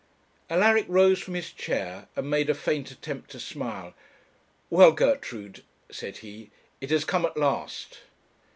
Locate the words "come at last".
7.05-7.99